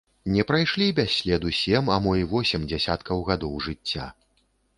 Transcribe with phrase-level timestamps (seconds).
[0.35, 4.09] Не прайшлі без следу сем, а мо восем дзесяткаў гадоў жыцця.